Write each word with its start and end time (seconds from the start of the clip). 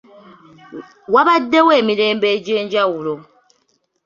Wabaddewo 1.13 1.71
emirembe 1.81 2.27
egy’enjawulo. 2.35 3.15